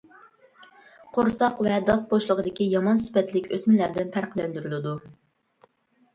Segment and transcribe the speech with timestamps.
[1.17, 4.97] قورساق ۋە داس بوشلۇقىدىكى يامان سۈپەتلىك ئۆسمىلەردىن پەرقلەندۈرۈلىدۇ.